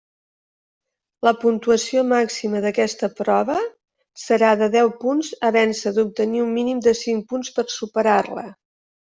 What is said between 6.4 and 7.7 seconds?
un mínim de cinc punts per